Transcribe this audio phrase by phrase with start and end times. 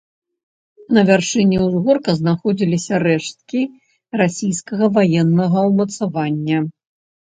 [0.97, 3.61] На вяршыні ўзгорка знаходзяцца рэшткі
[4.23, 6.57] расійскага ваеннага ўмацавання.